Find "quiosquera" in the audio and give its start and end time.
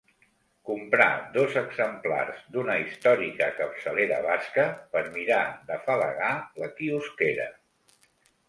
6.81-7.51